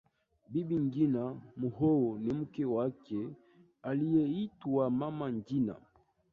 Bibi 0.51 0.77
Ngina 0.85 1.23
Muhoho 1.59 2.09
ni 2.19 2.33
mke 2.33 2.65
wake 2.65 3.19
aliyeitwa 3.83 4.89
Mama 4.89 5.31
Ngina 5.33 5.75